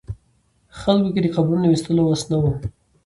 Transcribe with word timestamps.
خلکو 0.79 1.09
کې 1.13 1.21
د 1.23 1.27
قبرونو 1.35 1.65
ویستلو 1.67 2.03
وس 2.05 2.23
نه 2.31 2.37
و. 2.41 2.45